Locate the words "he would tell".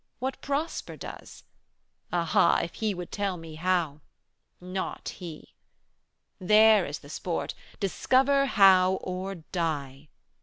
2.73-3.37